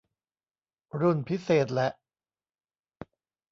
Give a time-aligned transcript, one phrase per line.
[1.01, 1.91] รุ่นพิเศษแหละ